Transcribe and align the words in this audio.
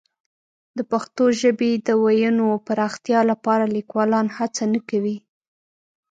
د 0.77 0.79
پښتو 0.91 1.23
ژبې 1.41 1.71
د 1.87 1.89
وییونو 2.03 2.47
پراختیا 2.67 3.19
لپاره 3.31 3.63
لیکوالان 3.75 4.27
هڅه 4.37 4.63
نه 4.73 4.79
کوي. 4.89 5.17